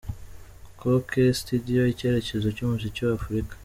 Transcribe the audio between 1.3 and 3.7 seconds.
Studio, icyerekezo cy’umuziki wa Afurika.